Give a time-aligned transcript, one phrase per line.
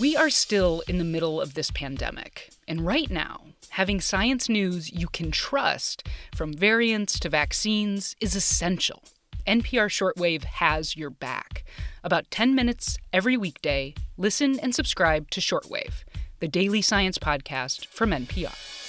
[0.00, 4.92] We are still in the middle of this pandemic, and right now, having science news
[4.92, 9.02] you can trust, from variants to vaccines, is essential.
[9.44, 11.64] NPR Shortwave has your back.
[12.04, 16.04] About 10 minutes every weekday, listen and subscribe to Shortwave,
[16.38, 18.87] the daily science podcast from NPR.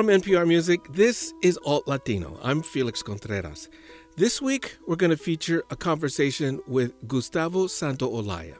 [0.00, 2.40] From NPR Music, this is Alt Latino.
[2.42, 3.68] I'm Felix Contreras.
[4.16, 8.56] This week, we're going to feature a conversation with Gustavo Santaolalla.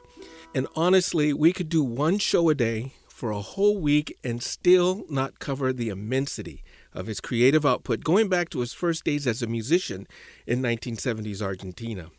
[0.53, 5.03] And honestly, we could do one show a day for a whole week and still
[5.09, 9.41] not cover the immensity of his creative output going back to his first days as
[9.41, 10.05] a musician
[10.45, 12.11] in 1970s Argentina.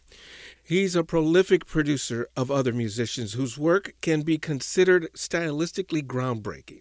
[0.64, 6.80] He's a prolific producer of other musicians whose work can be considered stylistically groundbreaking.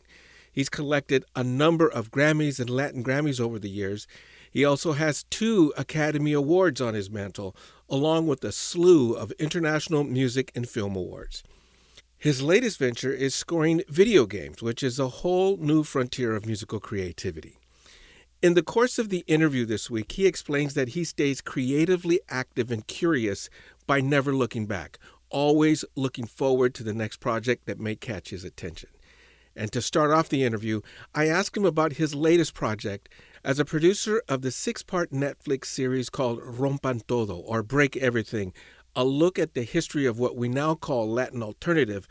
[0.52, 4.08] He's collected a number of Grammys and Latin Grammys over the years.
[4.52, 7.56] He also has two Academy Awards on his mantle,
[7.90, 11.44] along with a slew of international music and film awards.
[12.18, 16.80] His latest venture is scoring video games, which is a whole new frontier of musical
[16.80, 17.58] creativity.
[18.42, 22.72] In the course of the interview this week, he explains that he stays creatively active
[22.72, 23.50] and curious
[23.88, 25.00] by never looking back,
[25.30, 28.90] always looking forward to the next project that may catch his attention.
[29.56, 30.82] And to start off the interview,
[31.14, 33.10] I asked him about his latest project
[33.44, 38.54] as a producer of the six part Netflix series called Rompan Todo, or Break Everything,
[38.96, 42.08] a look at the history of what we now call Latin alternative,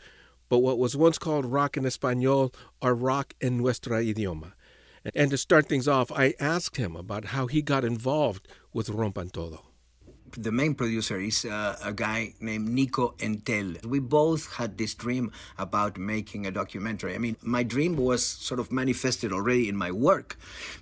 [0.49, 4.53] but what was once called rock en español or rock en nuestra idioma.
[5.15, 9.31] And to start things off, I asked him about how he got involved with Rompan
[9.31, 9.70] Todo
[10.37, 13.83] the main producer is uh, a guy named Nico Entel.
[13.85, 17.15] We both had this dream about making a documentary.
[17.15, 20.37] I mean, my dream was sort of manifested already in my work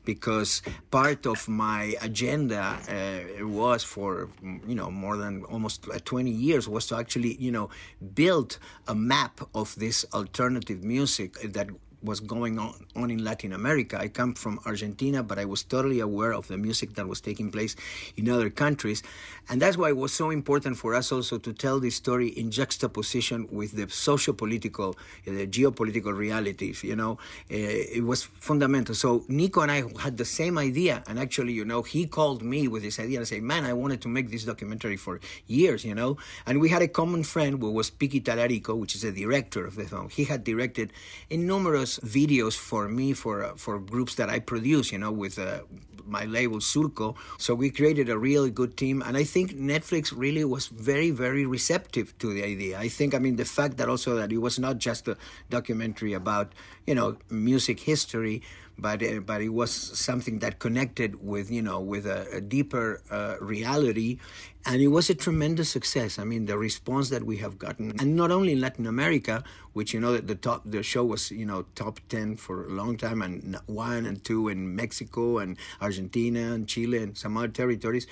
[0.05, 4.29] because part of my agenda uh, was for,
[4.67, 7.69] you know, more than almost 20 years was to actually, you know,
[8.13, 8.57] build
[8.87, 11.69] a map of this alternative music that
[12.01, 13.99] was going on, on in Latin America.
[13.99, 17.51] I come from Argentina, but I was totally aware of the music that was taking
[17.51, 17.75] place
[18.15, 19.03] in other countries.
[19.49, 22.51] And that's why it was so important for us also to tell this story in
[22.51, 27.13] juxtaposition with the socio-political, uh, the geopolitical realities, you know.
[27.51, 28.93] Uh, it was fundamental.
[28.93, 31.03] So Nico and I had the same idea.
[31.07, 34.01] And actually, you know, he called me with this idea and said, man, I wanted
[34.01, 36.17] to make this documentary for years, you know.
[36.45, 39.75] And we had a common friend who was Picky Talarico, which is the director of
[39.75, 40.09] the film.
[40.09, 40.93] He had directed
[41.29, 45.39] in numerous videos for me for uh, for groups that I produce, you know, with
[45.39, 45.61] uh,
[46.05, 47.15] my label Surco.
[47.37, 51.45] So we created a really good team, and I think Netflix really was very very
[51.45, 52.77] receptive to the idea.
[52.77, 55.17] I think I mean the fact that also that it was not just a
[55.49, 56.53] documentary about
[56.85, 58.41] you know music history
[58.81, 63.01] but uh, but it was something that connected with you know with a, a deeper
[63.11, 64.19] uh, reality,
[64.65, 66.19] and it was a tremendous success.
[66.19, 69.93] I mean, the response that we have gotten, and not only in Latin America, which
[69.93, 73.21] you know the top the show was you know top ten for a long time,
[73.21, 78.07] and one and two in Mexico and Argentina and Chile and some other territories,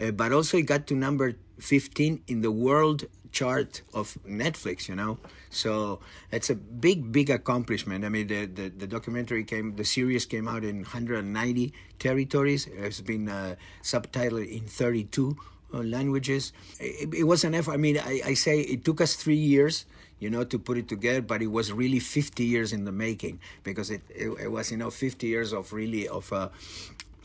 [0.00, 4.94] uh, but also it got to number fifteen in the world chart of Netflix, you
[4.94, 5.18] know.
[5.56, 6.00] So
[6.30, 8.04] it's a big, big accomplishment.
[8.04, 12.66] I mean, the, the, the documentary came, the series came out in 190 territories.
[12.66, 15.36] It's been uh, subtitled in 32
[15.72, 16.52] uh, languages.
[16.78, 17.72] It, it, was an effort.
[17.72, 19.86] I mean, I, I say it took us three years
[20.18, 21.20] you know, to put it together.
[21.20, 24.76] But it was really 50 years in the making because it, it, it was, you
[24.76, 26.50] know, 50 years of really of a,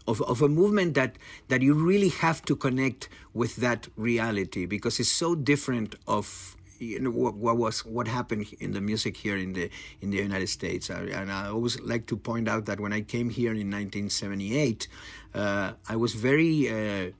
[0.07, 1.15] of, of a movement that
[1.47, 6.99] that you really have to connect with that reality because it's so different of you
[6.99, 9.69] know what, what, was what happened in the music here in the
[10.01, 10.89] in the United States.
[10.89, 14.87] And I always like to point out that when I came here in 1978
[15.33, 17.13] uh, I was very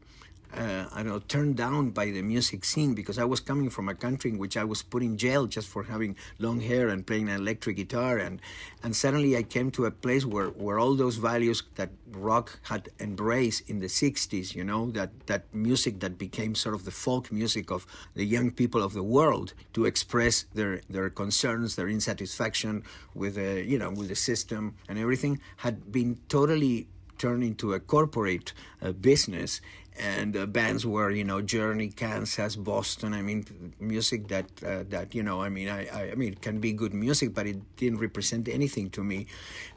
[0.56, 3.88] uh, I don't know, turned down by the music scene because I was coming from
[3.88, 7.06] a country in which I was put in jail just for having long hair and
[7.06, 8.42] playing an electric guitar, and
[8.84, 12.90] and suddenly I came to a place where, where all those values that rock had
[13.00, 17.32] embraced in the '60s, you know, that that music that became sort of the folk
[17.32, 22.84] music of the young people of the world to express their their concerns, their insatisfaction
[23.14, 26.88] with the you know with the system and everything, had been totally
[27.22, 28.52] turned into a corporate
[28.82, 29.62] uh, business
[30.00, 33.14] and uh, bands were you know Journey, Kansas, Boston.
[33.14, 33.46] I mean,
[33.80, 35.42] music that uh, that you know.
[35.42, 38.48] I mean, I, I, I mean, it can be good music, but it didn't represent
[38.48, 39.28] anything to me.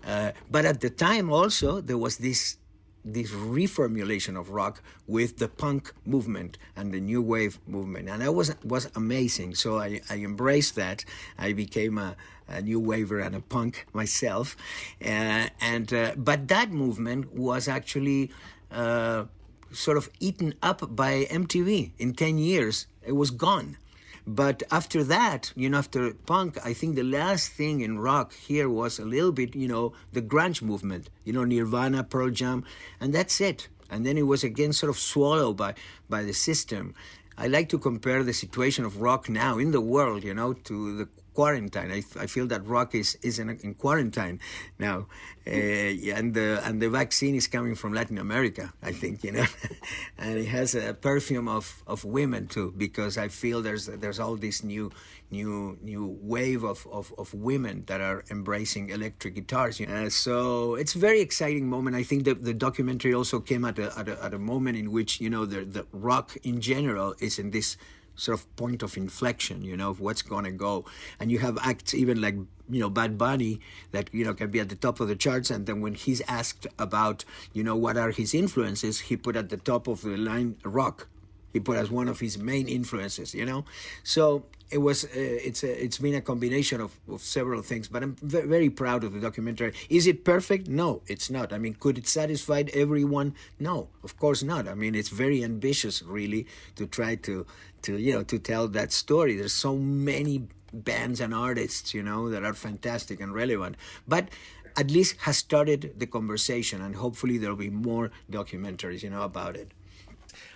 [0.06, 2.58] Uh, but at the time, also there was this
[3.04, 8.34] this reformulation of rock with the punk movement and the new wave movement, and that
[8.34, 9.54] was was amazing.
[9.54, 11.04] So I, I embraced that.
[11.38, 12.16] I became a,
[12.48, 14.56] a new waver and a punk myself,
[15.04, 18.30] uh, and uh, but that movement was actually.
[19.74, 22.86] Sort of eaten up by MTV in 10 years.
[23.06, 23.76] It was gone.
[24.26, 28.70] But after that, you know, after punk, I think the last thing in rock here
[28.70, 32.64] was a little bit, you know, the grunge movement, you know, Nirvana, Pearl Jam,
[33.00, 33.68] and that's it.
[33.90, 35.74] And then it was again sort of swallowed by,
[36.08, 36.94] by the system.
[37.36, 40.96] I like to compare the situation of rock now in the world, you know, to
[40.96, 41.90] the quarantine.
[41.90, 44.40] I, I feel that rock is, is in, in quarantine
[44.78, 45.06] now,
[45.46, 48.72] uh, and the and the vaccine is coming from Latin America.
[48.82, 49.46] I think you know,
[50.18, 54.36] and it has a perfume of, of women too, because I feel there's there's all
[54.36, 54.90] this new
[55.30, 59.80] new new wave of, of, of women that are embracing electric guitars.
[59.80, 60.08] You know?
[60.08, 61.96] so it's a very exciting moment.
[61.96, 64.92] I think that the documentary also came at a, at a, at a moment in
[64.92, 67.76] which you know the the rock in general is in this
[68.16, 70.84] sort of point of inflection, you know, of what's going to go.
[71.18, 72.36] And you have acts even like,
[72.68, 75.50] you know, Bad Bunny that, you know, can be at the top of the charts.
[75.50, 79.48] And then when he's asked about, you know, what are his influences, he put at
[79.48, 81.08] the top of the line rock.
[81.52, 83.64] He put as one of his main influences, you know.
[84.02, 88.02] So it was uh, it's a, it's been a combination of, of several things but
[88.02, 89.72] i'm v- very proud of the documentary.
[89.88, 90.68] Is it perfect?
[90.68, 91.52] No it's not.
[91.52, 93.34] I mean could it satisfy everyone?
[93.58, 94.68] No of course not.
[94.68, 96.46] I mean it's very ambitious really
[96.76, 97.46] to try to
[97.82, 99.36] to you know to tell that story.
[99.36, 103.76] There's so many bands and artists you know that are fantastic and relevant
[104.08, 104.28] but
[104.76, 109.54] at least has started the conversation and hopefully there'll be more documentaries you know about
[109.54, 109.70] it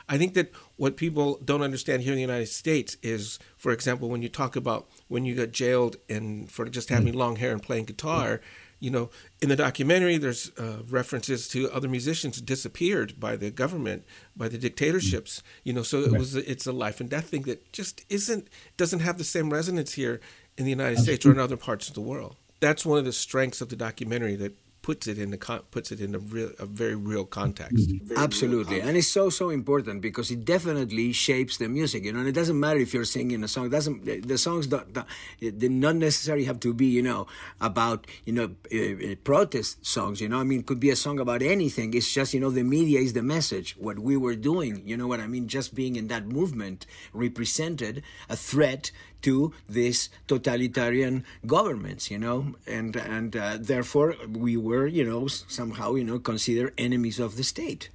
[0.09, 4.09] I think that what people don't understand here in the United States is, for example,
[4.09, 7.17] when you talk about when you got jailed and for just having mm.
[7.17, 8.41] long hair and playing guitar,
[8.81, 9.11] you know,
[9.43, 14.05] in the documentary, there's uh, references to other musicians disappeared by the government,
[14.37, 15.41] by the dictatorships.
[15.41, 15.43] Mm.
[15.65, 19.01] You know, so it was it's a life and death thing that just isn't doesn't
[19.01, 20.21] have the same resonance here
[20.57, 21.35] in the United States or mm.
[21.35, 22.37] in other parts of the world.
[22.61, 24.57] That's one of the strengths of the documentary that
[24.89, 25.37] puts it in the
[25.71, 27.91] puts it in a, real, a very real context.
[28.17, 32.07] Absolutely, and it's so so important because it definitely shapes the music.
[32.07, 33.67] You know, and it doesn't matter if you're singing a song.
[33.67, 35.07] It doesn't the songs don't, don't
[35.43, 37.27] they not necessarily have to be you know
[37.61, 40.23] about you know uh, protest songs.
[40.23, 41.93] You know, I mean, it could be a song about anything.
[41.93, 43.77] It's just you know the media is the message.
[43.77, 45.49] What we were doing, you know what I mean?
[45.49, 48.91] Just being in that movement represented a threat
[49.23, 55.95] to these totalitarian governments, you know, and and uh, therefore we were, you know, somehow,
[55.95, 57.91] you know, considered enemies of the state.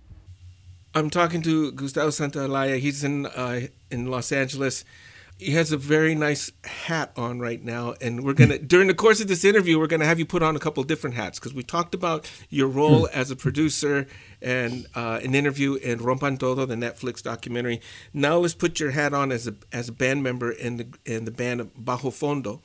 [0.95, 2.77] I'm talking to Gustavo Santaolalla.
[2.77, 4.85] He's in uh, in Los Angeles
[5.43, 9.19] he has a very nice hat on right now and we're gonna during the course
[9.19, 11.61] of this interview we're gonna have you put on a couple different hats because we
[11.61, 14.07] talked about your role as a producer
[14.41, 17.81] and uh, an interview in rompan todo the netflix documentary.
[18.13, 21.25] Now let's put your hat on as a as a band member in the in
[21.25, 22.61] the band bajo fondo.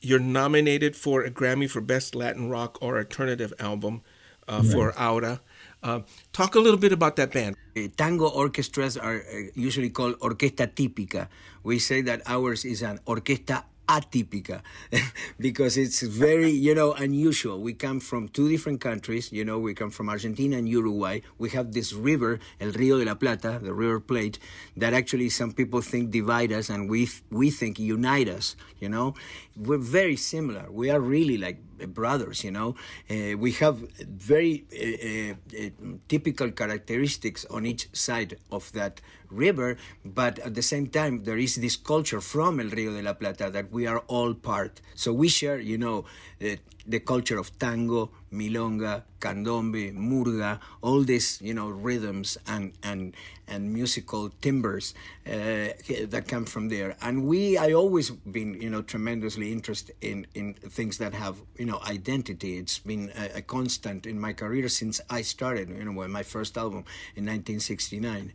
[0.00, 4.02] You're nominated for a grammy for best latin rock or alternative album
[4.46, 4.72] uh, right.
[4.72, 5.40] for aura
[5.84, 6.00] uh,
[6.32, 7.56] talk a little bit about that band.
[7.76, 11.28] Uh, tango orchestras are uh, usually called orquesta típica.
[11.62, 14.62] We say that ours is an orquesta atípica
[15.38, 19.74] because it's very you know unusual we come from two different countries you know we
[19.74, 23.74] come from argentina and uruguay we have this river el rio de la plata the
[23.74, 24.38] river plate
[24.74, 29.14] that actually some people think divide us and we we think unite us you know
[29.56, 31.58] we're very similar we are really like
[31.88, 32.74] brothers you know
[33.10, 35.70] uh, we have very uh, uh,
[36.08, 39.00] typical characteristics on each side of that
[39.34, 43.14] river, but at the same time, there is this culture from El Rio de la
[43.14, 44.80] Plata that we are all part.
[44.94, 46.04] So we share, you know,
[46.42, 46.56] uh,
[46.86, 53.14] the culture of tango, milonga, candombe, murga, all these you know rhythms and and
[53.46, 54.94] and musical timbers
[55.26, 55.68] uh,
[56.08, 56.96] that come from there.
[57.02, 61.66] And we, I always been you know tremendously interested in in things that have you
[61.66, 62.58] know identity.
[62.58, 65.70] It's been a, a constant in my career since I started.
[65.70, 66.84] You know, my first album
[67.16, 68.32] in 1969.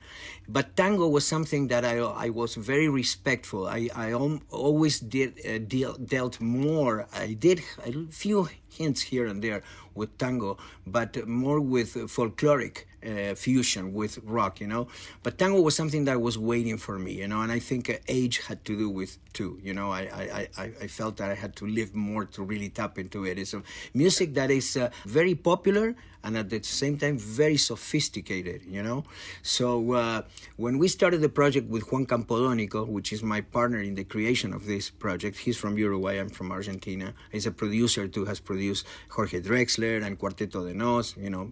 [0.48, 3.68] But tango was something that I I was very respectful.
[3.68, 7.08] I I always did uh, deal, dealt more.
[7.14, 9.64] I did a few hints here and there
[9.96, 10.58] with tango,
[10.88, 14.88] but more with folkloric uh, fusion with rock, you know.
[15.24, 17.96] But tango was something that was waiting for me, you know, and I think uh,
[18.08, 19.92] age had to do with too, you know.
[19.92, 23.38] I, I, I, felt that I had to live more to really tap into it.
[23.38, 28.64] It's a music that is uh, very popular and at the same time very sophisticated,
[28.66, 29.04] you know.
[29.42, 30.22] So uh,
[30.58, 34.54] when we started the project with Juan Campodónico, which is my partner in the creation
[34.54, 37.14] of this project, he's from Uruguay, I'm from Argentina.
[37.32, 41.52] He's a producer too, has produced produced Jorge Drexler and Cuarteto de Nos, you know,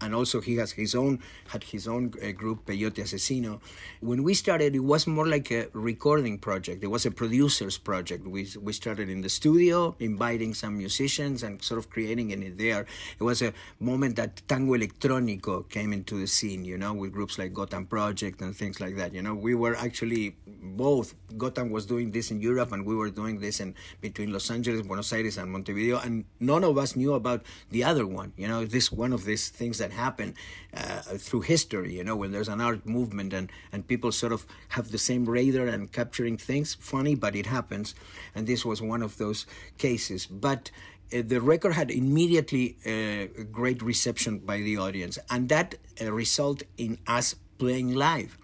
[0.00, 3.60] and also he has his own had his own uh, group Peyote Asesino.
[4.00, 6.82] When we started, it was more like a recording project.
[6.82, 8.26] It was a producer's project.
[8.26, 12.86] We we started in the studio, inviting some musicians and sort of creating it there.
[13.18, 17.38] It was a moment that tango electrónico came into the scene, you know, with groups
[17.38, 19.14] like Gotham Project and things like that.
[19.14, 21.14] You know, we were actually both.
[21.36, 24.86] Gotham was doing this in Europe, and we were doing this in between Los Angeles,
[24.86, 28.32] Buenos Aires, and Montevideo, and none of us knew about the other one.
[28.36, 30.34] You know, this one of these things that happen
[30.74, 31.94] uh, through history.
[31.96, 35.24] You know, when there's an art movement and and people sort of have the same
[35.26, 36.74] radar and capturing things.
[36.74, 37.94] Funny, but it happens,
[38.34, 39.46] and this was one of those
[39.76, 40.26] cases.
[40.26, 40.70] But
[41.12, 46.62] uh, the record had immediately uh, great reception by the audience, and that uh, result
[46.76, 48.38] in us playing live.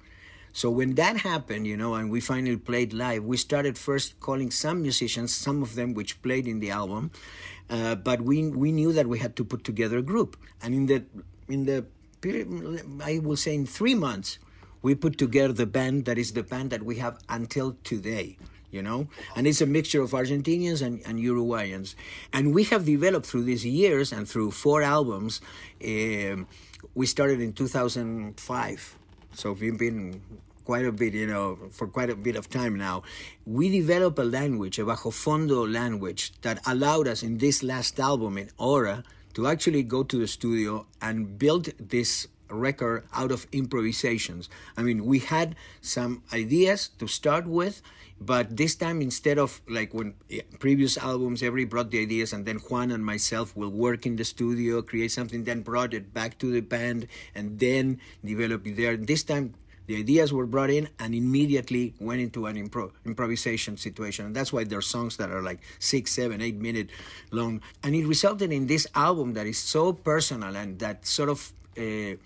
[0.53, 4.51] So when that happened, you know, and we finally played live, we started first calling
[4.51, 7.11] some musicians, some of them which played in the album,
[7.69, 10.87] uh, but we we knew that we had to put together a group, and in
[10.87, 11.05] the
[11.49, 11.85] in the
[12.21, 12.49] period,
[13.03, 14.39] I will say in three months,
[14.81, 18.39] we put together the band that is the band that we have until today
[18.75, 19.07] you know?
[19.37, 21.95] And it's a mixture of argentinians and, and uruguayans.
[22.33, 25.41] And we have developed through these years and through four albums
[25.83, 26.47] um,
[26.95, 28.99] we started in 2005
[29.35, 30.23] so we've been
[30.65, 33.03] quite a bit, you know, for quite a bit of time now.
[33.45, 38.39] We developed a language, a bajo fondo language, that allowed us in this last album,
[38.39, 39.03] in Aura,
[39.35, 44.49] to actually go to the studio and build this record out of improvisations.
[44.77, 47.83] I mean, we had some ideas to start with,
[48.21, 50.15] but this time instead of like when
[50.59, 54.25] previous albums, every brought the ideas and then Juan and myself will work in the
[54.25, 58.97] studio, create something, then brought it back to the band and then develop it there.
[58.97, 59.55] This time
[59.87, 64.27] the ideas were brought in and immediately went into an impro- improvisation situation.
[64.27, 66.91] And that's why there are songs that are like six, seven, eight minute
[67.31, 67.61] long.
[67.83, 72.17] And it resulted in this album that is so personal and that sort of uh,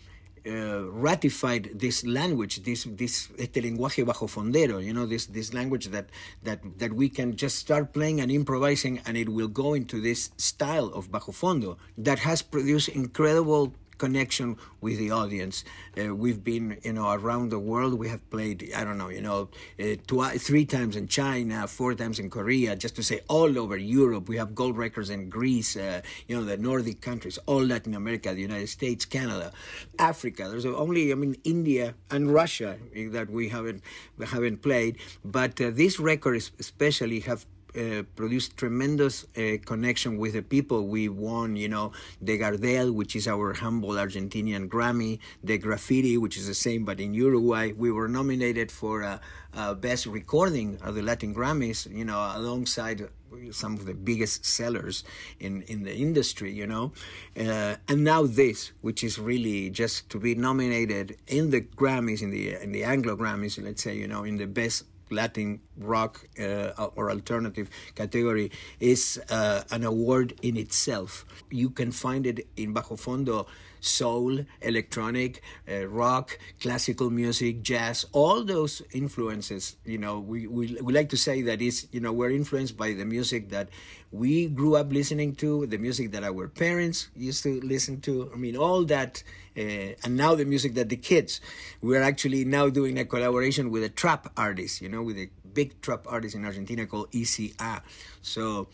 [0.48, 5.88] uh, ratified this language, this this este lenguaje bajo fondero, you know, this this language
[5.88, 6.08] that
[6.42, 10.30] that that we can just start playing and improvising, and it will go into this
[10.36, 15.64] style of bajo fondo that has produced incredible connection with the audience.
[15.98, 17.94] Uh, we've been, you know, around the world.
[17.94, 19.48] We have played, I don't know, you know,
[19.80, 23.76] uh, twi- three times in China, four times in Korea, just to say all over
[23.76, 24.28] Europe.
[24.28, 28.32] We have gold records in Greece, uh, you know, the Nordic countries, all Latin America,
[28.32, 29.52] the United States, Canada,
[29.98, 30.48] Africa.
[30.48, 33.82] There's only, I mean, India and Russia that we haven't
[34.16, 34.98] we haven't played.
[35.24, 37.46] But uh, this record especially have
[37.76, 40.86] uh, produced tremendous uh, connection with the people.
[40.86, 46.36] We won, you know, the Gardel, which is our humble Argentinian Grammy, the Graffiti, which
[46.36, 47.72] is the same but in Uruguay.
[47.76, 49.18] We were nominated for uh,
[49.54, 53.08] uh Best Recording at the Latin Grammys, you know, alongside
[53.52, 55.04] some of the biggest sellers
[55.38, 56.92] in, in the industry, you know.
[57.38, 62.30] Uh, and now this, which is really just to be nominated in the Grammys, in
[62.30, 66.86] the in the Anglo Grammys, let's say, you know, in the best Latin rock uh,
[66.94, 68.50] or alternative category
[68.80, 71.24] is uh, an award in itself.
[71.50, 73.46] You can find it in Bajo Fondo
[73.80, 79.76] soul, electronic, uh, rock, classical music, jazz, all those influences.
[79.84, 82.92] You know, we, we, we like to say that is, you know, we're influenced by
[82.92, 83.68] the music that
[84.10, 88.30] we grew up listening to, the music that our parents used to listen to.
[88.32, 89.22] I mean, all that
[89.58, 91.40] uh, and now the music that the kids.
[91.82, 95.80] We're actually now doing a collaboration with a trap artist, you know, with a big
[95.80, 97.82] trap artist in Argentina called ECA.
[98.22, 98.68] So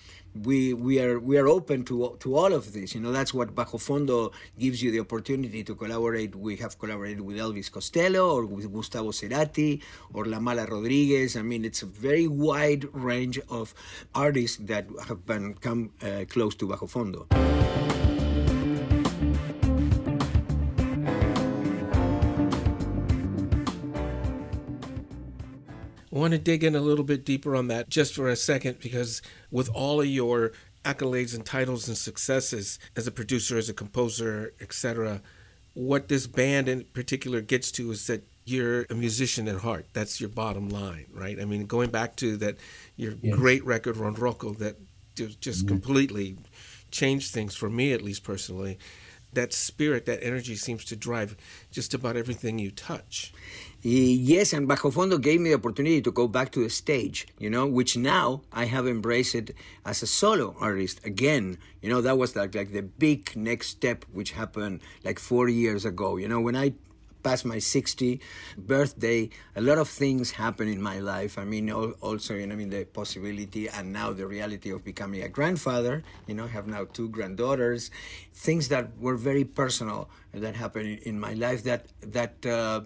[0.47, 2.95] we we are we are open to to all of this.
[2.95, 6.35] You know, that's what Bajo Fondo gives you the opportunity to collaborate.
[6.35, 9.81] We have collaborated with Elvis Costello or with Gustavo Cerati
[10.13, 11.37] or La Mala Rodriguez.
[11.37, 13.73] I mean, it's a very wide range of
[14.15, 18.04] artists that have been come uh, close to Bajo Fondo.
[26.15, 28.79] I want to dig in a little bit deeper on that just for a second
[28.79, 30.53] because with all of your
[30.85, 35.21] accolades and titles and successes as a producer, as a composer, etc.,
[35.73, 39.87] what this band in particular gets to is that you're a musician at heart.
[39.93, 41.41] That's your bottom line, right?
[41.41, 42.59] I mean, going back to that
[42.97, 43.35] your yes.
[43.35, 44.77] great record Ronroco that
[45.41, 46.37] just completely
[46.93, 48.79] changed things for me at least personally.
[49.35, 51.37] That spirit, that energy seems to drive
[51.71, 53.33] just about everything you touch.
[53.83, 57.51] Yes, and Bajo Fondo gave me the opportunity to go back to the stage, you
[57.51, 61.59] know, which now I have embraced it as a solo artist again.
[61.83, 65.85] You know, that was like, like the big next step which happened like four years
[65.85, 66.17] ago.
[66.17, 66.73] You know, when I
[67.25, 68.21] past my 60
[68.57, 71.39] birthday, a lot of things happen in my life.
[71.39, 75.23] I mean, also, you know, I mean, the possibility and now the reality of becoming
[75.23, 76.05] a grandfather.
[76.29, 77.91] You know, I have now two granddaughters.
[78.35, 82.83] Things that were very personal that happened in my life that that uh,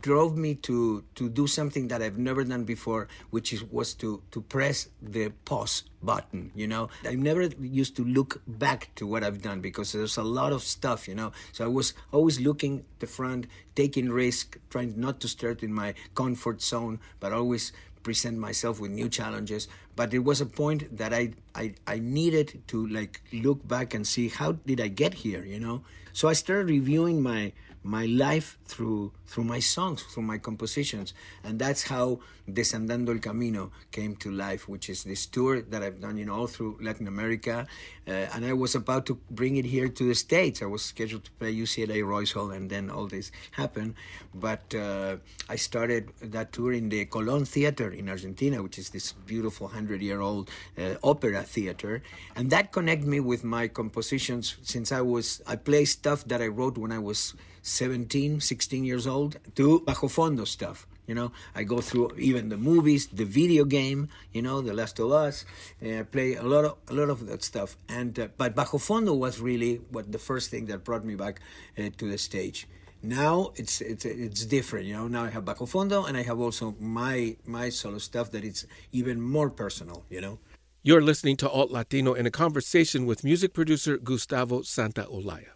[0.00, 4.22] drove me to to do something that I've never done before, which is was to
[4.30, 6.52] to press the pause button.
[6.54, 10.22] You know, I never used to look back to what I've done because there's a
[10.22, 11.08] lot of stuff.
[11.08, 15.62] You know, so I was always looking the front, taking risk, trying not to start
[15.62, 17.72] in my comfort zone, but always
[18.02, 22.62] present myself with new challenges but it was a point that I, I i needed
[22.68, 25.82] to like look back and see how did i get here you know
[26.14, 27.52] so i started reviewing my
[27.84, 33.72] my life through through my songs, through my compositions, and that's how Desandando el Camino
[33.90, 37.08] came to life, which is this tour that I've done, you know, all through Latin
[37.08, 37.66] America,
[38.06, 40.62] uh, and I was about to bring it here to the states.
[40.62, 43.94] I was scheduled to play UCLA Royce Hall, and then all this happened.
[44.34, 45.16] But uh,
[45.48, 50.50] I started that tour in the Colón Theater in Argentina, which is this beautiful hundred-year-old
[50.78, 52.02] uh, opera theater,
[52.36, 56.48] and that connected me with my compositions since I was I play stuff that I
[56.48, 57.32] wrote when I was
[57.62, 60.86] 17, 16 years old to Bajo Fondo stuff.
[61.06, 64.98] You know, I go through even the movies, the video game, you know, The Last
[64.98, 65.46] of Us.
[65.80, 67.70] And I play a lot of a lot of that stuff.
[67.88, 71.40] And uh, but Bajo Fondo was really what the first thing that brought me back
[71.78, 72.58] uh, to the stage.
[73.02, 75.08] Now it's it's it's different, you know.
[75.08, 78.62] Now I have Bajo Fondo, and I have also my my solo stuff that it's
[78.92, 80.36] even more personal, you know.
[80.88, 85.54] You're listening to Alt Latino in a conversation with music producer Gustavo Santaolalla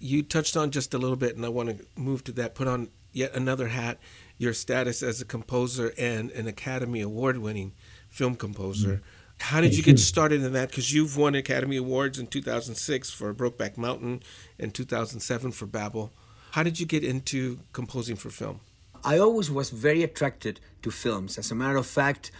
[0.00, 2.54] you touched on just a little bit, and I want to move to that.
[2.54, 3.98] Put on yet another hat
[4.40, 7.72] your status as a composer and an Academy Award winning
[8.08, 8.88] film composer.
[8.88, 9.02] Mm-hmm.
[9.40, 10.70] How did you get started in that?
[10.70, 14.22] Because you've won Academy Awards in 2006 for Brokeback Mountain
[14.58, 16.10] and 2007 for Babel.
[16.52, 18.60] How did you get into composing for film?
[19.04, 21.38] I always was very attracted to films.
[21.38, 22.32] As a matter of fact,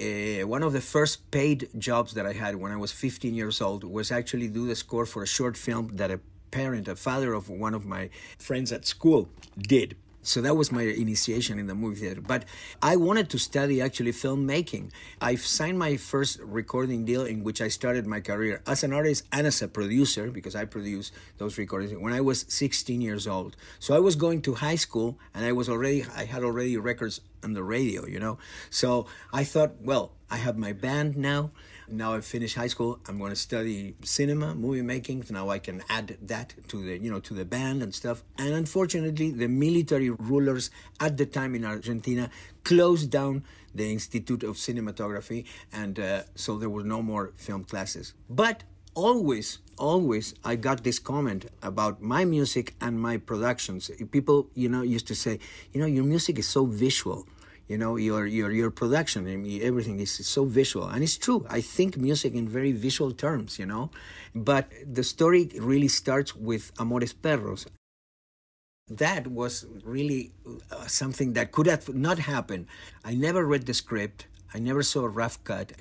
[0.00, 3.60] uh, one of the first paid jobs that I had when I was 15 years
[3.60, 7.32] old was actually do the score for a short film that a parent, a father
[7.34, 9.96] of one of my friends at school, did.
[10.28, 12.20] So that was my initiation in the movie theater.
[12.20, 12.44] But
[12.82, 14.90] I wanted to study actually filmmaking.
[15.22, 19.24] I signed my first recording deal in which I started my career as an artist
[19.32, 23.56] and as a producer because I produced those recordings when I was 16 years old.
[23.78, 27.22] So I was going to high school and I was already I had already records
[27.42, 28.36] on the radio, you know.
[28.68, 31.50] So I thought, well, I have my band now.
[31.90, 33.00] Now I finished high school.
[33.08, 35.24] I'm going to study cinema, movie making.
[35.30, 38.22] Now I can add that to the you know to the band and stuff.
[38.36, 40.70] And unfortunately, the military rulers
[41.00, 42.30] at the time in Argentina
[42.64, 48.14] closed down the Institute of Cinematography, and uh, so there were no more film classes.
[48.28, 54.68] But always always i got this comment about my music and my productions people you
[54.68, 55.38] know used to say
[55.72, 57.24] you know your music is so visual
[57.68, 59.26] you know your your your production
[59.62, 63.66] everything is so visual and it's true i think music in very visual terms you
[63.66, 63.90] know
[64.34, 67.66] but the story really starts with amores perros
[68.90, 70.32] that was really
[70.72, 72.66] uh, something that could have not happened
[73.04, 75.72] i never read the script I never saw a rough cut.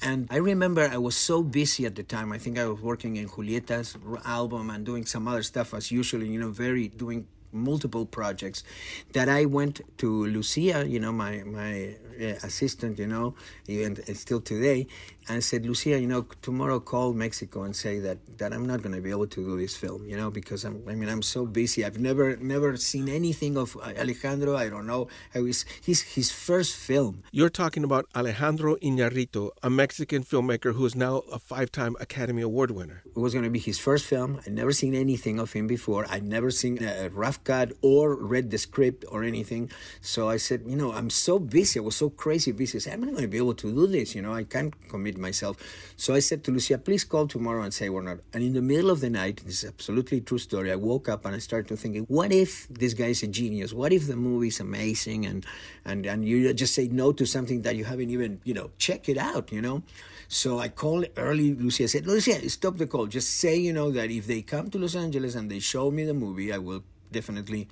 [0.00, 2.32] And I remember I was so busy at the time.
[2.32, 6.28] I think I was working in Julieta's album and doing some other stuff as usually,
[6.28, 8.64] you know, very doing multiple projects
[9.12, 13.34] that I went to Lucia, you know, my my uh, assistant, you know,
[13.66, 14.86] even still today,
[15.28, 18.94] and said, Lucia, you know, tomorrow call Mexico and say that that I'm not going
[18.94, 21.46] to be able to do this film, you know, because I'm, I mean, I'm so
[21.46, 21.84] busy.
[21.84, 24.56] I've never never seen anything of Alejandro.
[24.56, 27.22] I don't know how his his his first film.
[27.32, 32.70] You're talking about Alejandro Iñárritu, a Mexican filmmaker who is now a five-time Academy Award
[32.70, 33.02] winner.
[33.06, 34.40] It was going to be his first film.
[34.46, 36.06] I'd never seen anything of him before.
[36.10, 39.70] I'd never seen a rough cut or read the script or anything.
[40.00, 41.80] So I said, you know, I'm so busy.
[41.80, 42.78] I was so crazy busy.
[42.78, 44.14] I said, I'm not going to be able to do this.
[44.14, 45.56] You know, I can't commit myself.
[45.96, 48.18] So I said to Lucia, please call tomorrow and say we're not.
[48.32, 50.70] And in the middle of the night, this is absolutely true story.
[50.72, 53.72] I woke up and I started to thinking, what if this guy is a genius?
[53.72, 55.44] What if the movie is amazing and
[55.84, 59.08] and and you just say no to something that you haven't even you know check
[59.08, 59.82] it out, you know?
[60.28, 61.54] So I called early.
[61.54, 63.06] Lucia said, Lucia, stop the call.
[63.06, 66.04] Just say you know that if they come to Los Angeles and they show me
[66.04, 67.68] the movie, I will definitely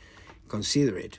[0.49, 1.18] consider it.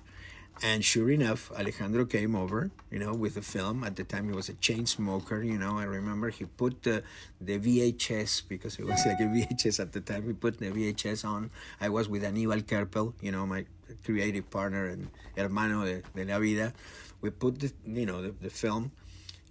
[0.65, 3.83] And sure enough, Alejandro came over, you know, with the film.
[3.83, 5.77] At the time, he was a chain smoker, you know.
[5.77, 7.03] I remember he put the,
[7.41, 11.25] the VHS, because it was like a VHS at the time, he put the VHS
[11.25, 11.51] on.
[11.81, 13.65] I was with Aníbal Kerpel, you know, my
[14.05, 16.71] creative partner and hermano de, de la vida.
[17.19, 18.93] We put the, you know, the, the film.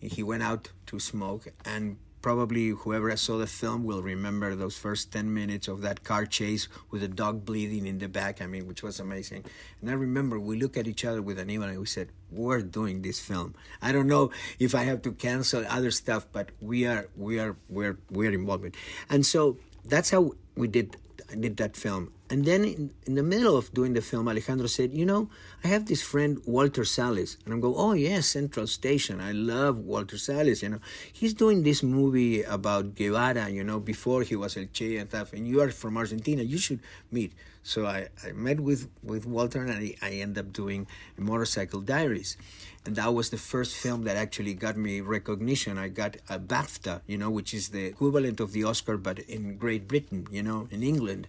[0.01, 5.13] He went out to smoke, and probably whoever saw the film will remember those first
[5.13, 8.67] 10 minutes of that car chase with the dog bleeding in the back i mean
[8.67, 9.45] which was amazing.
[9.81, 13.03] And i remember we looked at each other with Aníbal and we said we're doing
[13.03, 13.55] this film.
[13.83, 17.57] I don't know if i have to cancel other stuff but we are we are
[17.69, 18.77] we're we're involved
[19.11, 20.97] and so that's how we did
[21.39, 24.95] did that film and then in, in, the middle of doing the film, Alejandro said,
[24.95, 25.29] You know,
[25.62, 27.37] I have this friend, Walter Salles.
[27.45, 29.21] And I'm going, Oh, yes, Central Station.
[29.21, 30.62] I love Walter Salles.
[30.62, 30.81] You know,
[31.12, 35.35] he's doing this movie about Guevara, you know, before he was El Che and stuff.
[35.35, 36.42] And you are from Argentina.
[36.42, 37.35] You should meet.
[37.62, 40.87] So I, I met with, with Walter and I, I ended up doing
[41.18, 42.38] Motorcycle Diaries.
[42.85, 45.79] And that was the first film that actually got me recognition.
[45.79, 49.57] I got a BAFTA, you know, which is the equivalent of the Oscar, but in
[49.57, 51.29] Great Britain, you know, in England.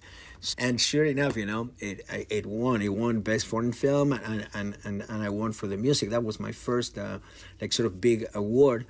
[0.58, 2.82] And sure enough, you know, it it won.
[2.82, 6.10] It won Best Foreign Film, and and, and, and I won for the music.
[6.10, 7.20] That was my first, uh,
[7.62, 8.86] like, sort of big award.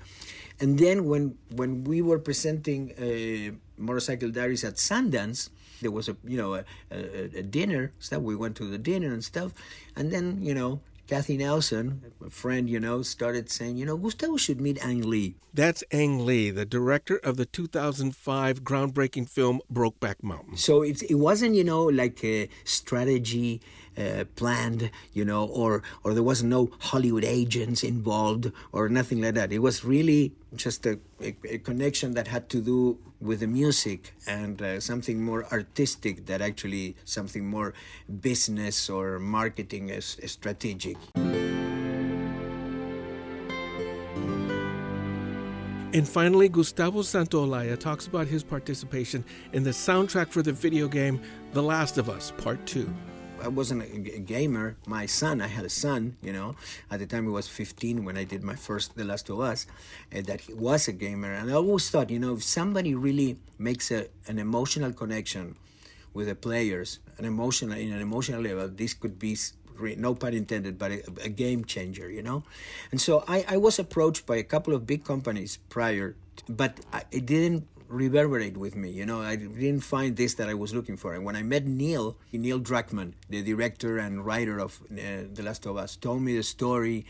[0.60, 5.50] And then when when we were presenting uh, Motorcycle Diaries at Sundance,
[5.82, 8.22] there was a you know a, a, a dinner stuff.
[8.22, 9.54] We went to the dinner and stuff,
[9.96, 14.38] and then you know Kathy Nelson, a friend, you know, started saying, you know, Gustavo
[14.38, 15.36] should meet Ang Lee.
[15.54, 20.58] That's Ang Lee, the director of the 2005 groundbreaking film Brokeback Mountain.
[20.58, 23.62] So it, it wasn't, you know, like a strategy
[23.98, 29.36] uh, planned, you know, or or there was no Hollywood agents involved or nothing like
[29.36, 29.52] that.
[29.52, 34.13] It was really just a, a, a connection that had to do with the music
[34.27, 37.73] and uh, something more artistic that actually something more
[38.21, 40.97] business or marketing is, is strategic.
[45.95, 51.21] And finally, Gustavo Santaolalla talks about his participation in the soundtrack for the video game
[51.53, 52.91] The Last of Us Part 2.
[53.43, 54.77] I wasn't a, a, gamer.
[54.88, 56.56] My son, I had a son, you know,
[56.89, 59.67] at the time he was 15 when I did my first The Last of Us,
[60.15, 61.34] uh, that he was a gamer.
[61.34, 65.58] And I always thought, you know, if somebody really makes a, an emotional connection
[66.13, 69.36] with the players, an emotional, in an emotional level, this could be
[69.97, 72.43] no pun intended, but a, a, game changer, you know?
[72.91, 76.15] And so I, I was approached by a couple of big companies prior,
[76.47, 78.89] but I, it didn't reverberate with me.
[78.89, 81.13] You know, I didn't find this that I was looking for.
[81.13, 85.65] And when I met Neil, Neil Druckmann, the director and writer of uh, The Last
[85.65, 87.06] of Us, told me the story.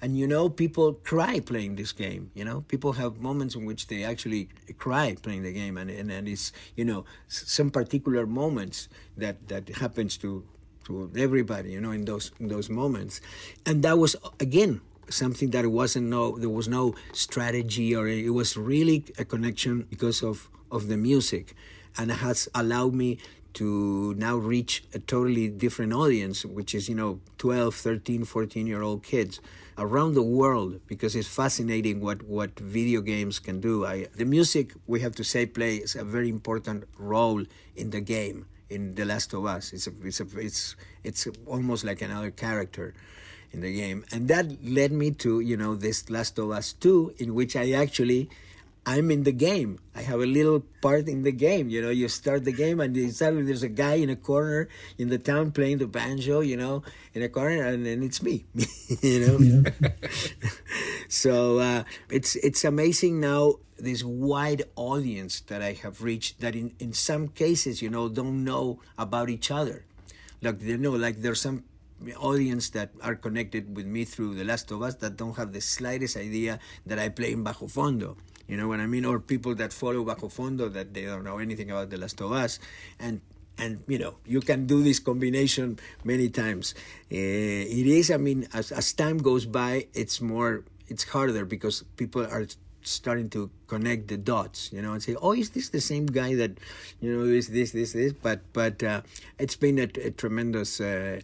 [0.00, 2.30] And you know, people cry playing this game.
[2.34, 6.10] You know, people have moments in which they actually cry playing the game, and and,
[6.10, 10.44] and it's you know some particular moments that that happens to
[10.86, 11.72] to everybody.
[11.72, 13.20] You know, in those in those moments,
[13.66, 18.56] and that was again something that wasn't no there was no strategy or it was
[18.56, 21.54] really a connection because of of the music.
[21.96, 23.18] And it has allowed me
[23.54, 28.82] to now reach a totally different audience which is you know 12 13 14 year
[28.82, 29.40] old kids
[29.78, 33.86] around the world because it's fascinating what what video games can do.
[33.86, 37.44] I, the music we have to say plays a very important role
[37.76, 39.72] in the game in the last of us.
[39.72, 42.94] It's a, it's a, it's it's almost like another character
[43.52, 44.04] in the game.
[44.12, 47.72] And that led me to, you know, this Last of Us 2, in which I
[47.72, 48.28] actually
[48.88, 49.80] I'm in the game.
[49.94, 51.68] I have a little part in the game.
[51.68, 55.10] You know, you start the game and suddenly there's a guy in a corner in
[55.10, 56.82] the town playing the banjo, you know,
[57.12, 58.46] in a corner, and then it's me,
[59.02, 59.36] you know.
[59.38, 59.90] Yeah.
[61.08, 66.72] so uh, it's it's amazing now this wide audience that I have reached that in,
[66.78, 69.84] in some cases, you know, don't know about each other.
[70.40, 71.64] Like they know, like there's some
[72.16, 75.60] audience that are connected with me through The Last of Us that don't have the
[75.60, 78.16] slightest idea that I play in Bajo Fondo.
[78.46, 79.04] You know what I mean?
[79.04, 82.32] Or people that follow Bajo Fondo that they don't know anything about The Last of
[82.32, 82.58] Us.
[82.98, 83.20] And
[83.58, 86.74] and you know you can do this combination many times.
[87.10, 87.18] Uh,
[87.80, 92.24] it is, I mean, as, as time goes by, it's more, it's harder because people
[92.24, 92.46] are
[92.82, 96.34] starting to connect the dots, you know, and say, "Oh, is this the same guy
[96.36, 96.52] that,
[97.00, 99.02] you know, is this, this, this?" But but uh,
[99.38, 101.20] it's been a, a tremendous uh,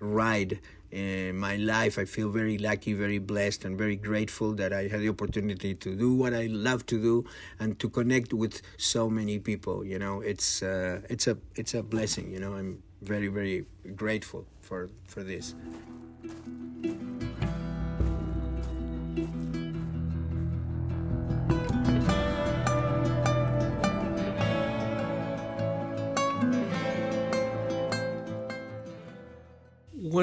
[0.00, 0.58] ride
[0.90, 1.98] in my life.
[1.98, 5.94] I feel very lucky, very blessed, and very grateful that I had the opportunity to
[5.94, 7.24] do what I love to do
[7.58, 9.84] and to connect with so many people.
[9.84, 12.30] You know, it's uh, it's a it's a blessing.
[12.32, 15.54] You know, I'm very very grateful for for this.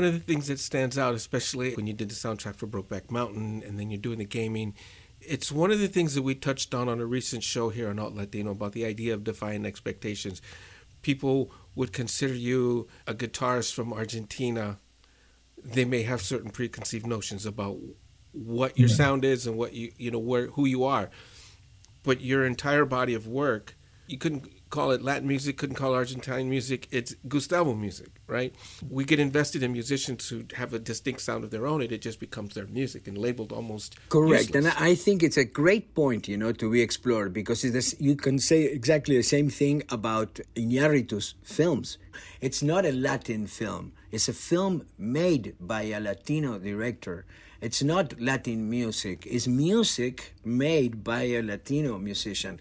[0.08, 3.64] Of the things that stands out, especially when you did the soundtrack for Brokeback Mountain
[3.66, 4.74] and then you're doing the gaming,
[5.22, 8.00] it's one of the things that we touched on on a recent show here on
[8.00, 10.42] Alt Latino about the idea of defying expectations.
[11.02, 14.80] People would consider you a guitarist from Argentina.
[15.64, 17.78] They may have certain preconceived notions about
[18.32, 18.96] what your yeah.
[18.96, 21.10] sound is and what you you know where who you are.
[22.04, 23.76] but your entire body of work,
[24.08, 26.88] you couldn't call it Latin music, couldn't call it Argentine music.
[26.92, 28.54] It's Gustavo music, right?
[28.90, 32.02] We get invested in musicians who have a distinct sound of their own, and it
[32.02, 34.54] just becomes their music and labeled almost correct.
[34.54, 34.76] Useless.
[34.76, 38.16] And I think it's a great point, you know, to be explored because this, you
[38.16, 41.98] can say exactly the same thing about Iñárritu's films.
[42.42, 47.26] It's not a Latin film; it's a film made by a Latino director.
[47.60, 52.60] It's not Latin music; it's music made by a Latino musician.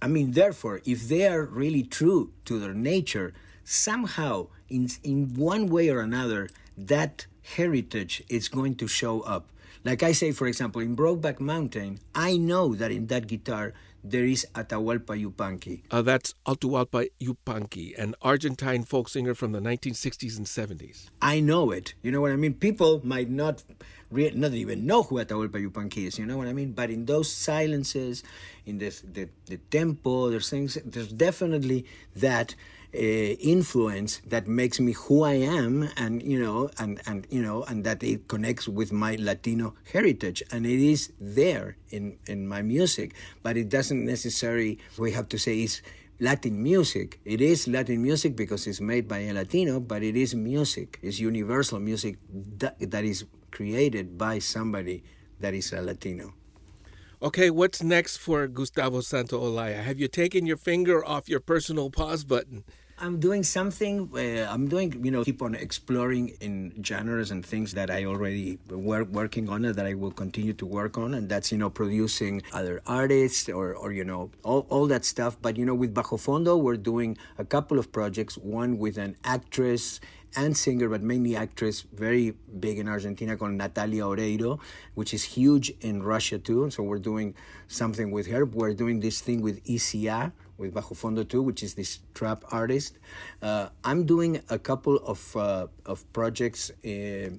[0.00, 3.32] I mean, therefore, if they are really true to their nature,
[3.64, 7.26] somehow, in, in one way or another, that
[7.56, 9.48] heritage is going to show up.
[9.84, 14.24] Like I say, for example, in Brokeback Mountain, I know that in that guitar there
[14.24, 15.82] is Atahualpa Yupanqui.
[15.90, 21.06] Uh, that's Atahualpa Yupanqui, an Argentine folk singer from the 1960s and 70s.
[21.20, 21.94] I know it.
[22.02, 22.54] You know what I mean?
[22.54, 23.62] People might not
[24.10, 26.18] re- not even know who Atahualpa Yupanqui is.
[26.18, 26.72] You know what I mean?
[26.72, 28.22] But in those silences,
[28.66, 30.78] in this, the the tempo, there's things.
[30.84, 31.86] There's definitely
[32.16, 32.54] that
[32.94, 37.62] uh, influence that makes me who I am, and you know, and and you know,
[37.64, 42.62] and that it connects with my Latino heritage, and it is there in in my
[42.62, 43.14] music.
[43.42, 44.78] But it doesn't necessarily.
[44.98, 45.82] We have to say is.
[46.22, 47.18] Latin music.
[47.24, 50.98] It is Latin music because it's made by a Latino, but it is music.
[51.00, 52.18] It's universal music
[52.58, 55.02] that, that is created by somebody
[55.40, 56.34] that is a Latino.
[57.22, 59.82] Okay, what's next for Gustavo Santaolalla?
[59.82, 62.64] Have you taken your finger off your personal pause button?
[62.98, 64.08] I'm doing something.
[64.14, 68.58] Uh, I'm doing, you know, keep on exploring in genres and things that I already
[68.70, 71.12] were working on and that I will continue to work on.
[71.12, 75.36] And that's, you know, producing other artists or, or you know, all, all that stuff.
[75.42, 79.14] But, you know, with Bajo Fondo, we're doing a couple of projects, one with an
[79.24, 80.00] actress
[80.36, 84.60] and singer, but mainly actress, very big in Argentina called Natalia Oreiro,
[84.94, 86.70] which is huge in Russia too.
[86.70, 87.34] So we're doing
[87.68, 88.44] something with her.
[88.44, 92.98] We're doing this thing with ECA, with Bajo Fondo too, which is this trap artist.
[93.42, 97.30] Uh, I'm doing a couple of uh, of projects uh,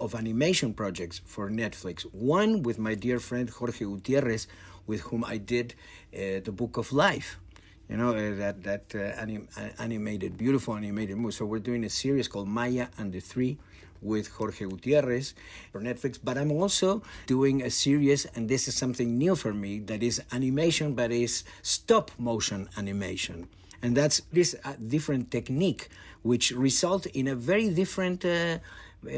[0.00, 2.02] of animation projects for Netflix.
[2.12, 4.46] One with my dear friend Jorge Gutierrez,
[4.86, 5.74] with whom I did
[6.14, 7.38] uh, the Book of Life
[7.88, 11.32] you know uh, that that uh, anim- animated, beautiful animated movie.
[11.32, 13.58] So we're doing a series called Maya and the Three
[14.02, 15.34] with Jorge Gutierrez
[15.72, 16.18] for Netflix.
[16.22, 20.22] But I'm also doing a series, and this is something new for me, that is
[20.32, 23.48] animation, but is stop motion animation.
[23.82, 25.88] And that's this uh, different technique,
[26.22, 28.58] which result in a very different uh,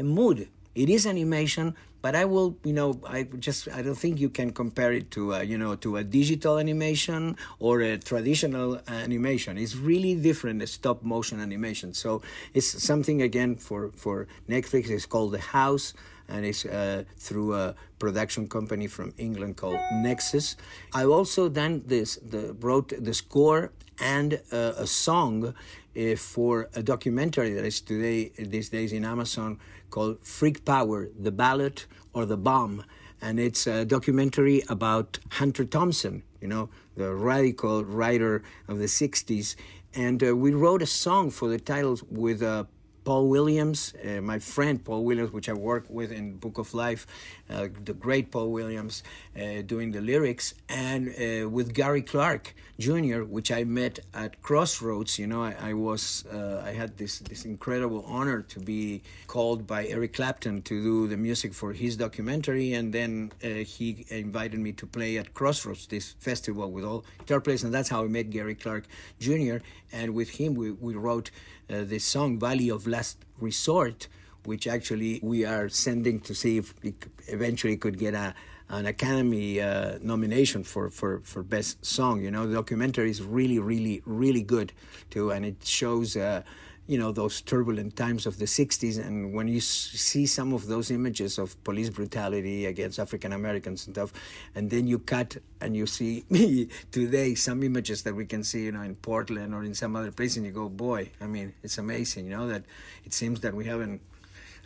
[0.03, 0.47] mood.
[0.75, 4.51] It is animation, but I will, you know, I just I don't think you can
[4.51, 9.57] compare it to, a, you know, to a digital animation or a traditional animation.
[9.57, 11.93] It's really different, stop motion animation.
[11.93, 12.21] So
[12.53, 14.89] it's something again for for Netflix.
[14.89, 15.93] It's called The House
[16.29, 20.55] and it's uh, through a production company from England called Nexus.
[20.93, 25.53] I also done this, the, wrote the score and uh, a song
[25.97, 29.59] uh, for a documentary that is today these days in Amazon
[29.89, 32.83] called Freak Power: The Ballot or the Bomb,
[33.21, 39.55] and it's a documentary about Hunter Thompson, you know, the radical writer of the '60s,
[39.93, 42.65] and uh, we wrote a song for the titles with uh,
[43.09, 47.07] Paul Williams, uh, my friend Paul Williams, which I work with in Book of Life,
[47.49, 49.01] uh, the great Paul Williams,
[49.35, 55.17] uh, doing the lyrics, and uh, with Gary Clark Jr., which I met at Crossroads.
[55.17, 59.65] You know, I, I was, uh, I had this this incredible honor to be called
[59.65, 64.59] by Eric Clapton to do the music for his documentary, and then uh, he invited
[64.59, 68.07] me to play at Crossroads, this festival with all guitar players, and that's how I
[68.07, 68.85] met Gary Clark
[69.19, 69.57] Jr.
[69.91, 71.31] And with him, we, we wrote
[71.69, 74.07] uh, the song Valley of Last Resort,
[74.45, 76.95] which actually we are sending to see if it
[77.27, 78.33] eventually could get a
[78.71, 82.21] an Academy uh, nomination for, for, for Best Song.
[82.21, 84.73] You know, the documentary is really, really, really good
[85.09, 86.15] too, and it shows.
[86.15, 86.43] Uh,
[86.89, 90.89] you know those turbulent times of the 60s and when you see some of those
[90.89, 94.11] images of police brutality against african americans and stuff
[94.55, 96.23] and then you cut and you see
[96.91, 100.11] today some images that we can see you know in portland or in some other
[100.11, 102.63] place and you go boy i mean it's amazing you know that
[103.05, 104.01] it seems that we haven't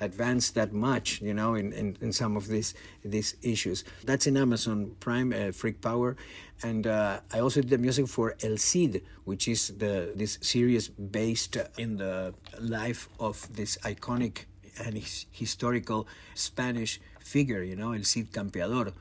[0.03, 3.83] advanced that much, you know, in, in, in, some of these these issues.
[4.03, 6.15] That's in Amazon Prime, uh, Freak Power,
[6.61, 10.89] and uh, I also did the music for El Cid, which is the this series
[10.89, 14.45] based in the life of this iconic
[14.83, 18.93] and his, historical Spanish figure, you know, El Cid Campeador.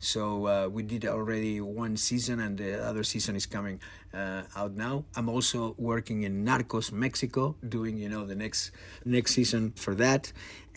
[0.00, 3.80] So uh, we did already one season, and the other season is coming
[4.14, 5.04] uh, out now.
[5.16, 8.70] I'm also working in Narcos, Mexico, doing you know the next
[9.04, 10.32] next season for that,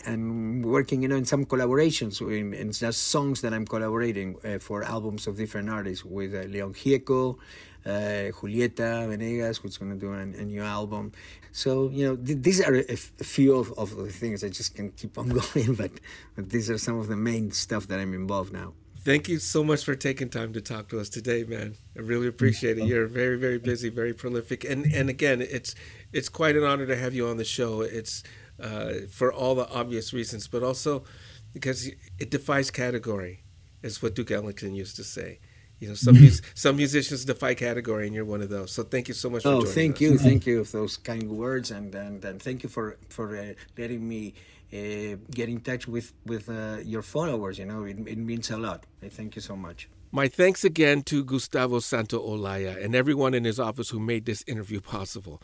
[0.05, 4.57] and working you know in some collaborations in, in just songs that I'm collaborating uh,
[4.57, 7.37] for albums of different artists with uh, Leon Gieco.
[7.83, 11.11] Uh, Julieta Venegas, who's going to do a, a, new album.
[11.51, 14.49] So, you know, th- these are a, f- a few of, of the things I
[14.49, 15.89] just can keep on going, but,
[16.35, 18.73] but these are some of the main stuff that I'm involved now.
[19.03, 21.75] Thank you so much for taking time to talk to us today, man.
[21.97, 22.85] I really appreciate it.
[22.85, 25.73] You're very, very busy, very prolific, and and again, it's
[26.13, 27.81] it's quite an honor to have you on the show.
[27.81, 28.21] It's
[28.61, 31.03] uh, for all the obvious reasons, but also
[31.51, 33.43] because it defies category,
[33.81, 35.39] is what Duke Ellington used to say.
[35.79, 38.71] You know, some mus- some musicians defy category, and you're one of those.
[38.71, 39.47] So thank you so much.
[39.47, 40.01] Oh, for thank us.
[40.01, 43.53] you, thank you for those kind words, and and, and thank you for for uh,
[43.79, 44.35] letting me
[44.73, 47.59] uh, get in touch with with uh, your followers.
[47.59, 48.85] You know, it, it means a lot.
[49.03, 49.89] I thank you so much.
[50.11, 54.81] My thanks again to Gustavo Santaolalla and everyone in his office who made this interview
[54.81, 55.41] possible.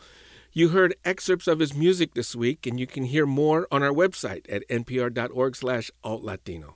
[0.52, 3.92] You heard excerpts of his music this week, and you can hear more on our
[3.92, 6.74] website at npr.org/altlatino.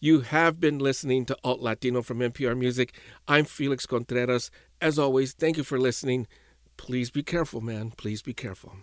[0.00, 2.94] You have been listening to Alt Latino from NPR Music.
[3.26, 4.48] I'm Felix Contreras.
[4.80, 6.28] As always, thank you for listening.
[6.76, 7.92] Please be careful, man.
[7.96, 8.76] Please be careful.